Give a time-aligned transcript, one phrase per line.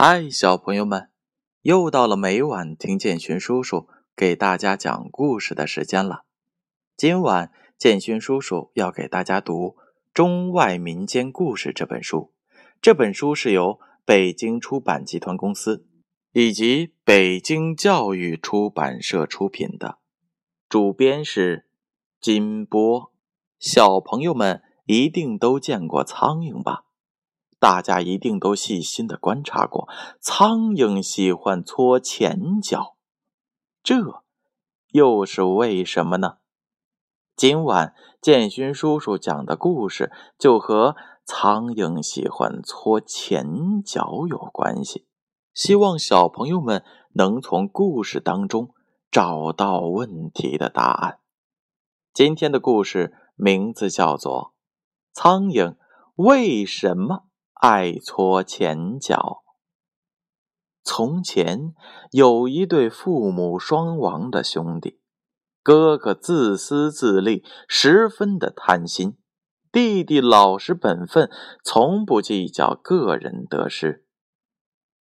[0.00, 1.10] 嗨，小朋友们，
[1.62, 6.22] 又到了每晚听建勋叔叔给大家讲故事的时间了。
[6.96, 9.70] 今晚建勋叔叔要给大家读
[10.14, 12.32] 《中外民间故事》这本书。
[12.80, 15.84] 这本书是由北京出版集团公司
[16.30, 19.98] 以及北京教育出版社出品的，
[20.68, 21.66] 主编是
[22.20, 23.12] 金波。
[23.58, 26.84] 小朋友们一定都见过苍蝇吧？
[27.60, 29.88] 大家一定都细心的观察过，
[30.20, 32.96] 苍蝇喜欢搓前脚，
[33.82, 34.22] 这
[34.92, 36.38] 又是为什么呢？
[37.34, 45.06] 今晚建勋叔叔讲的故事就和苍蝇喜欢搓前脚有关系，
[45.52, 48.74] 希望小朋友们能从故事当中
[49.10, 51.18] 找到问题的答案。
[52.12, 54.52] 今天的故事名字叫做
[55.20, 55.76] 《苍蝇
[56.16, 57.14] 为什么》。
[57.60, 59.42] 爱搓前脚。
[60.84, 61.74] 从前
[62.12, 65.00] 有一对父母双亡的兄弟，
[65.64, 69.16] 哥哥自私自利，十分的贪心；
[69.72, 71.28] 弟弟老实本分，
[71.64, 74.06] 从不计较个人得失。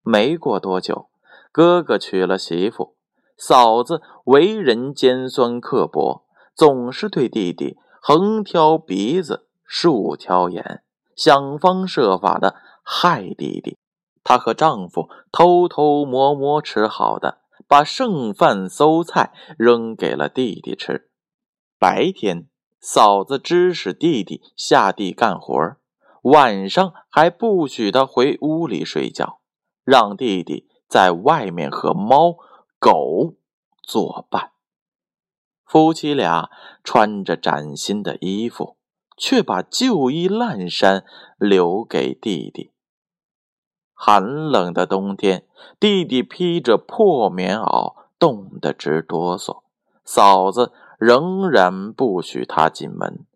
[0.00, 1.10] 没过多久，
[1.52, 2.96] 哥哥娶了媳妇，
[3.36, 10.84] 嫂子为人尖酸刻薄，总是对弟弟横挑鼻子竖挑眼。
[11.16, 13.78] 想方设法的害弟弟，
[14.22, 21.10] 她和丈夫偷偷摸摸吃好的，把剩饭馊菜扔给了弟弟吃。
[21.78, 22.48] 白天，
[22.80, 25.76] 嫂子指使弟弟下地干活
[26.22, 29.40] 晚上还不许他回屋里睡觉，
[29.84, 32.36] 让弟弟在外面和猫
[32.78, 33.34] 狗
[33.82, 34.52] 作伴。
[35.64, 36.50] 夫妻俩
[36.84, 38.76] 穿着崭新的衣服。
[39.16, 41.04] 却把旧衣烂衫
[41.38, 42.72] 留给弟弟。
[43.92, 45.46] 寒冷的冬天，
[45.80, 49.62] 弟弟披着破棉袄，冻得直哆嗦。
[50.04, 53.26] 嫂子仍然不许他进门。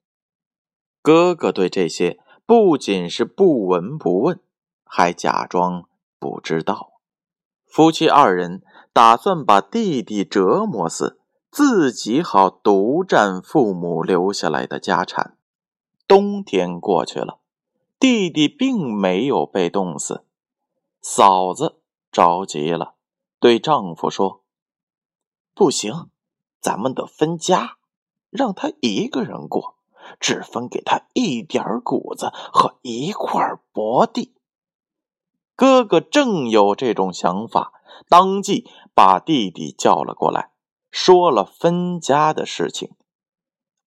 [1.02, 4.38] 哥哥对这些不仅是不闻不问，
[4.84, 5.84] 还假装
[6.18, 7.00] 不知道。
[7.66, 11.20] 夫妻二人打算把弟弟折磨死，
[11.50, 15.38] 自己好独占父母留下来的家产。
[16.10, 17.38] 冬天过去了，
[18.00, 20.24] 弟弟并没有被冻死。
[21.00, 22.96] 嫂子着急了，
[23.38, 24.42] 对丈夫说
[25.54, 26.10] ：“不行，
[26.58, 27.76] 咱们得分家，
[28.28, 29.76] 让他一个人过，
[30.18, 34.34] 只分给他一点谷子和一块薄地。”
[35.54, 37.72] 哥哥正有这种想法，
[38.08, 40.50] 当即把弟弟叫了过来，
[40.90, 42.96] 说了分家的事情。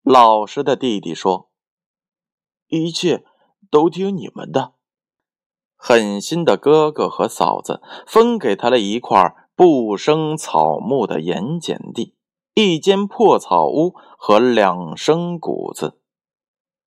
[0.03, 1.49] 老实的弟弟说。
[2.73, 3.23] 一切
[3.69, 4.73] 都听你们的。
[5.77, 12.15] 狠心的哥哥和嫂子分给他了一块不生草木的盐碱地、
[12.55, 15.99] 一间破草屋和两升谷子。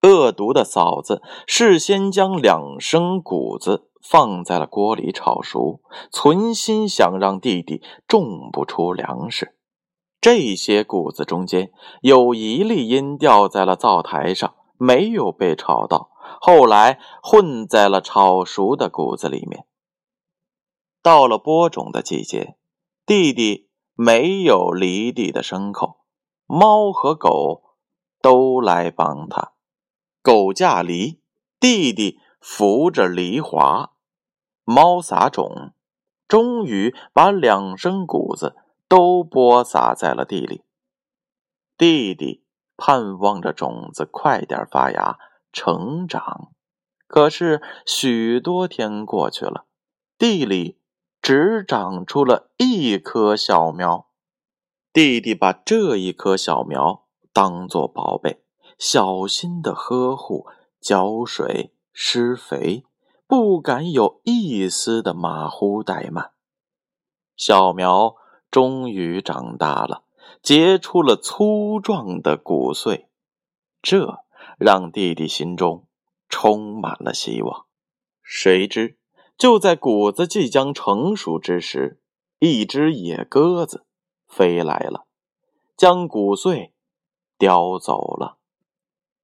[0.03, 5.81] 恶毒的嫂子事先将两升谷子放在了锅里炒熟，
[6.11, 9.55] 存心想让弟弟种不出粮食。
[10.21, 11.71] 这些谷子中间
[12.01, 14.55] 有一粒因掉在了灶台上。
[14.79, 16.11] 没有被炒到，
[16.41, 19.67] 后来混在了炒熟的谷子里面。
[21.03, 22.57] 到了播种的季节，
[23.05, 26.01] 弟弟没有犁地的牲口，
[26.47, 27.77] 猫和狗
[28.21, 29.53] 都来帮他。
[30.23, 31.21] 狗架犁，
[31.61, 33.91] 弟弟扶着犁铧，
[34.65, 35.73] 猫撒种，
[36.27, 38.57] 终于把两升谷子
[38.89, 40.63] 都播撒在了地里。
[41.79, 42.46] 弟弟。
[42.77, 45.19] 盼望着种子快点发芽
[45.53, 46.53] 成长，
[47.07, 49.65] 可是许多天过去了，
[50.19, 50.79] 地里
[51.23, 54.09] 只长出了一棵小苗。
[54.93, 58.43] 弟弟把这一棵小苗当做宝贝，
[58.79, 60.47] 小心的呵护、
[60.81, 62.85] 浇水、施肥，
[63.27, 66.33] 不敢有一丝的马虎怠慢。
[67.37, 68.17] 小苗
[68.51, 70.06] 终于长大了。
[70.43, 73.09] 结出了粗壮的谷穗，
[73.83, 74.21] 这
[74.59, 75.87] 让弟弟心中
[76.29, 77.67] 充满了希望。
[78.23, 78.99] 谁知，
[79.37, 82.01] 就在谷子即将成熟之时，
[82.39, 83.87] 一只野鸽子
[84.27, 85.07] 飞来了，
[85.77, 86.73] 将谷穗
[87.39, 88.39] 叼走了。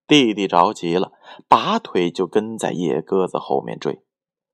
[0.06, 1.12] 弟弟着急了，
[1.48, 4.02] 拔腿就跟在野鸽子后面追。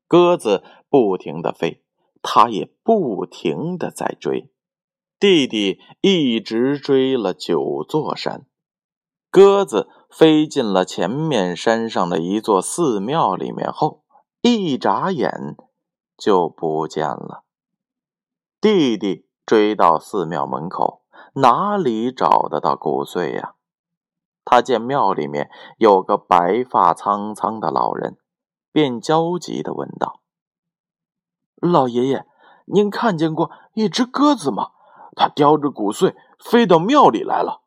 [0.07, 1.83] 鸽子不停的飞，
[2.21, 4.49] 他也不停的在追。
[5.19, 8.45] 弟弟一直追了九座山，
[9.29, 14.05] 鸽子飞进了前面山上的一座寺庙里面后，
[14.39, 15.57] 一眨眼
[16.15, 17.43] 就不见了。
[18.61, 23.55] 弟弟追到寺庙门口，哪里找得到骨碎呀？
[24.45, 28.17] 他见庙里面有个白发苍苍的老人，
[28.71, 30.21] 便焦急地问道
[31.59, 32.25] ：“老爷爷，
[32.67, 34.71] 您看见过一只鸽子吗？
[35.15, 37.61] 他叼着骨碎飞到庙里来了。”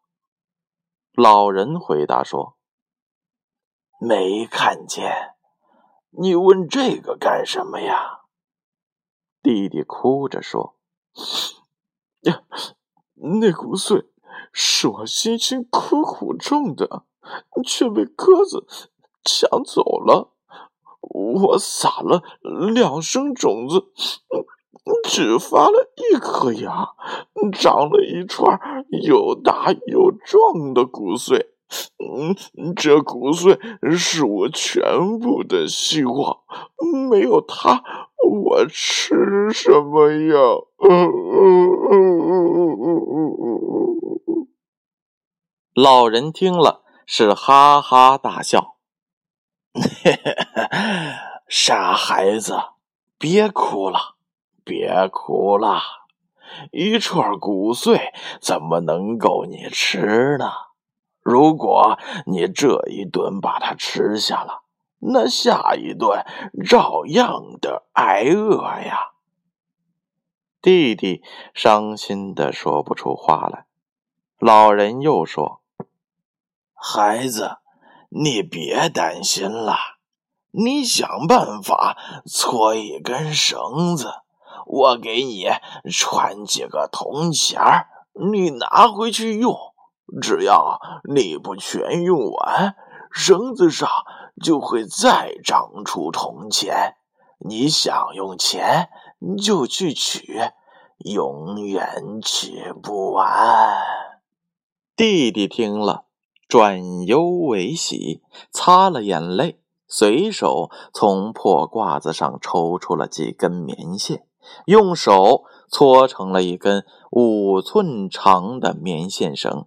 [1.15, 2.57] 老人回答说
[4.01, 5.35] ：“没看见。
[6.11, 8.21] 你问这个干什么呀？”
[9.43, 10.77] 弟弟哭着说
[12.23, 12.43] ：“呀，
[13.15, 14.09] 那骨碎……”
[14.55, 17.05] 是我辛辛苦苦种的，
[17.65, 18.67] 却被鸽子
[19.25, 20.33] 抢走了。
[21.01, 22.23] 我撒了
[22.75, 23.93] 两升种子，
[25.09, 26.91] 只发了一颗芽，
[27.53, 28.61] 长了一串
[29.03, 31.47] 又大又壮的骨髓。
[31.99, 32.37] 嗯，
[32.75, 33.59] 这骨髓
[33.97, 36.41] 是我全部的希望，
[37.11, 37.83] 没有它，
[38.29, 40.37] 我吃什么呀？
[45.75, 48.77] 老人听了是哈哈大笑
[51.49, 52.59] ：“傻孩子，
[53.19, 54.17] 别哭了，
[54.65, 55.81] 别哭了，
[56.71, 60.51] 一串骨碎怎么能够你吃呢？
[61.21, 64.63] 如果你这一顿把它吃下了，
[64.99, 66.25] 那下一顿
[66.67, 69.13] 照样的挨饿呀。”
[70.63, 71.23] 弟弟
[71.55, 73.67] 伤心的说不出话来。
[74.39, 75.61] 老人又说。
[76.75, 77.59] 孩子，
[78.09, 79.77] 你别担心了，
[80.51, 84.23] 你想办法搓一根绳子，
[84.67, 85.47] 我给你
[85.91, 87.89] 穿几个铜钱儿，
[88.31, 89.57] 你拿回去用。
[90.21, 90.81] 只要
[91.13, 92.75] 你不全用完，
[93.11, 93.89] 绳子上
[94.43, 96.97] 就会再长出铜钱。
[97.39, 98.91] 你想用钱
[99.43, 100.41] 就去取，
[100.99, 103.83] 永远取不完。
[104.95, 106.05] 弟弟听了。
[106.49, 114.27] 转忧为喜，擦了眼泪，随手从破褂子上抽出了几根棉线，
[114.67, 119.67] 用手搓成了一根五寸长的棉线绳。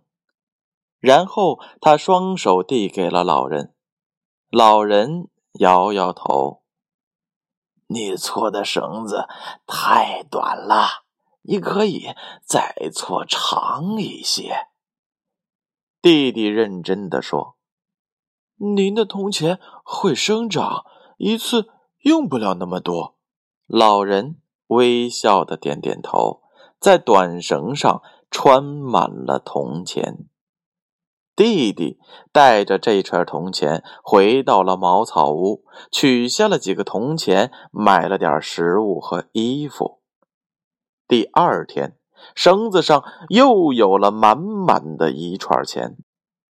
[0.99, 3.75] 然后他双手递给了老人，
[4.49, 5.29] 老人
[5.59, 6.63] 摇摇头
[7.87, 9.27] ：“你搓的绳子
[9.67, 11.03] 太短了，
[11.43, 12.07] 你可以
[12.43, 14.67] 再搓长一些。”
[16.01, 17.57] 弟弟认真的说
[18.75, 20.85] ：“您的铜钱会生长，
[21.17, 21.69] 一次
[21.99, 23.17] 用不了那么多。”
[23.67, 26.41] 老人微笑的点点头，
[26.79, 30.27] 在短绳上穿满了铜钱。
[31.35, 31.99] 弟弟
[32.31, 39.99] 带着这串铜钱回到了茅草屋，取下了几个铜钱，买了点食物和衣服。
[41.07, 41.97] 第二天。
[42.33, 45.95] 绳子上又有了满满的一串钱，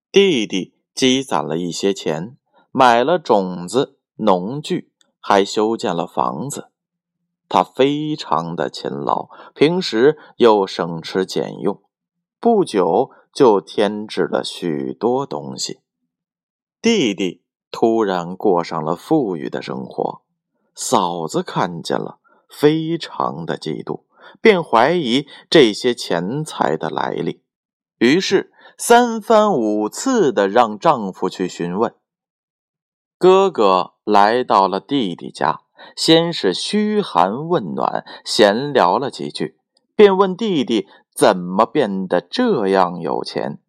[0.10, 2.38] 弟弟积攒了一些钱，
[2.72, 6.70] 买了种子、农具，还修建了房子。
[7.48, 11.82] 他非常的勤劳，平时又省吃俭用，
[12.40, 15.80] 不久就添置了许多东西。
[16.82, 20.22] 弟弟突然过上了富裕的生活，
[20.74, 22.20] 嫂子看见了，
[22.50, 24.06] 非常的嫉妒。
[24.42, 27.44] 便怀疑这些钱财的来历，
[28.00, 31.94] 于是三番五次的让丈夫去询问。
[33.20, 35.62] 哥哥来到了弟弟家，
[35.96, 39.58] 先是嘘寒问暖，闲聊了几句，
[39.96, 43.60] 便问弟弟怎么变得这样有钱。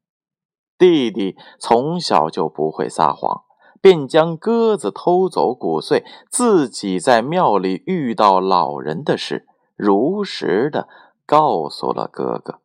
[0.78, 3.44] 弟弟从小就不会撒谎，
[3.80, 9.46] 便将鸽子偷走骨碎，自己在庙里遇到老人的事。
[9.74, 10.88] 如实的
[11.24, 12.60] 告诉了哥哥，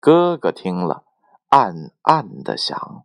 [0.00, 1.04] 哥哥听了，
[1.48, 3.04] 暗暗的想：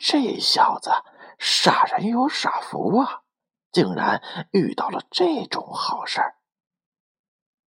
[0.00, 0.90] 这小子
[1.38, 3.22] 傻人有傻福啊，
[3.76, 6.36] 竟然遇到了这种好事儿。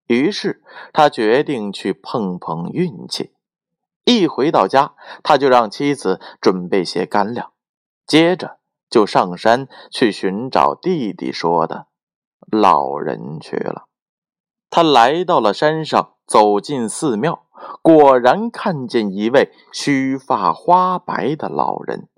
[0.08, 3.32] 于是他决定去碰碰运气。
[4.04, 7.54] 一回到家，他就让妻子准备些干粮，
[8.06, 11.88] 接着就上山去寻找弟弟说的。
[12.52, 13.86] 老人去了，
[14.70, 17.46] 他来到了山上，走进寺庙，
[17.82, 22.10] 果然看见一位须发花白的老人。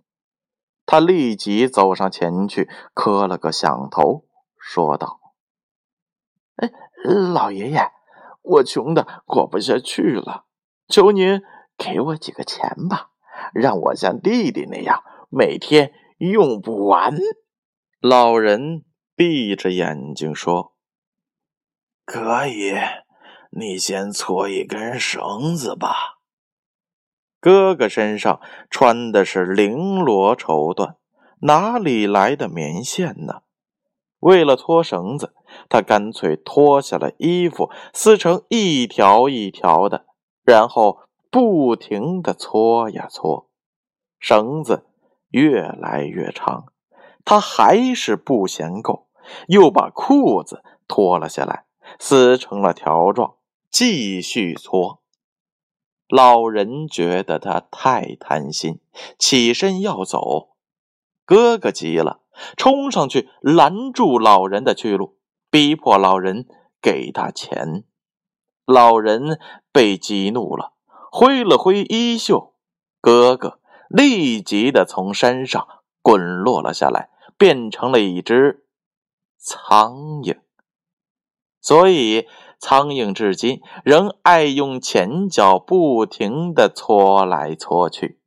[0.86, 4.26] 他立即走上前去，磕了个响头，
[4.58, 5.20] 说道
[6.58, 6.72] ：“哎，
[7.34, 7.92] 老爷爷，
[8.42, 10.46] 我穷的过不下去了，
[10.88, 11.42] 求您
[11.78, 13.12] 给我几个钱吧，
[13.54, 17.16] 让我像弟弟那样每天用不完。”
[18.00, 18.86] 老人。
[19.18, 20.76] 闭着眼睛说
[22.04, 22.74] ：“可以，
[23.50, 26.15] 你先搓一根绳子吧。”
[27.46, 30.96] 哥哥身上穿的是绫罗绸缎，
[31.42, 33.44] 哪里来的棉线呢？
[34.18, 35.36] 为了搓绳子，
[35.70, 40.08] 他干脆脱下了衣服，撕成一条一条的，
[40.44, 43.48] 然后不停的搓呀搓，
[44.20, 44.88] 绳子
[45.30, 46.66] 越来越长，
[47.24, 49.06] 他还是不嫌够，
[49.50, 51.66] 又把裤子脱了下来，
[52.00, 53.36] 撕成了条状，
[53.70, 55.04] 继续搓。
[56.08, 58.80] 老人觉得他太贪心，
[59.18, 60.50] 起身要走，
[61.26, 62.22] 哥哥急了。
[62.58, 65.18] 冲上去拦住老人的去路，
[65.50, 66.46] 逼迫老人
[66.82, 67.86] 给他钱。
[68.66, 69.40] 老人
[69.72, 70.74] 被激怒了，
[71.12, 72.54] 挥了挥衣袖，
[73.00, 75.66] 哥哥立即的从山上
[76.02, 78.66] 滚落了下来，变成了一只
[79.38, 80.38] 苍蝇。
[81.62, 82.28] 所以，
[82.68, 88.20] 苍蝇至今仍爱用前脚不停的搓来搓去，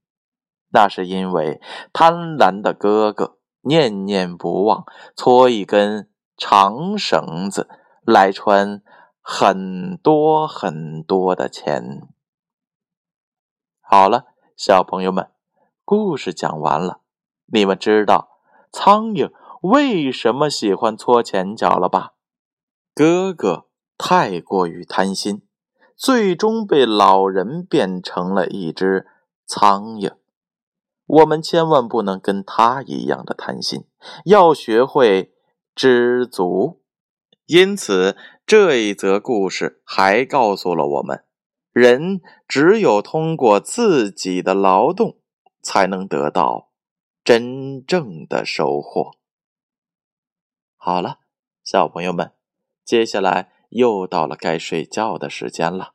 [0.70, 1.60] 那是因为
[1.92, 3.38] 贪婪的哥哥。
[3.62, 4.84] 念念不忘
[5.16, 7.68] 搓一根长绳子
[8.02, 8.80] 来穿
[9.20, 12.06] 很多很多的钱。
[13.80, 14.26] 好了，
[14.56, 15.32] 小朋友们，
[15.84, 17.00] 故事讲完了，
[17.46, 18.38] 你们知道
[18.70, 22.12] 苍蝇为什么喜欢搓前脚了吧？
[22.94, 23.67] 哥哥
[23.98, 25.42] 太过于贪心，
[25.96, 29.06] 最终被老人变成了一只
[29.44, 30.14] 苍蝇。
[31.04, 33.84] 我们千万不能跟他一样的贪心，
[34.24, 35.34] 要学会
[35.74, 36.80] 知足。
[37.46, 41.24] 因此，这一则故事还告诉了我们：
[41.72, 45.16] 人只有通过自己的劳动，
[45.62, 46.68] 才能得到
[47.24, 49.12] 真正的收获。
[50.76, 51.20] 好了，
[51.64, 52.32] 小朋友们，
[52.84, 55.94] 接下来又到了该睡觉的时间了。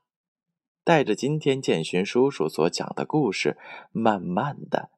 [0.84, 3.58] 带着今天建勋叔叔所讲的故事，
[3.92, 4.92] 慢慢的。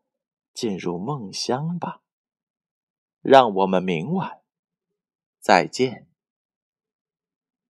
[0.53, 1.99] 进入梦乡吧，
[3.21, 4.39] 让我们明晚
[5.37, 6.07] 再见。